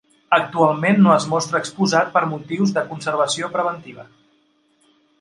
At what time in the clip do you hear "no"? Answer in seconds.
1.07-1.11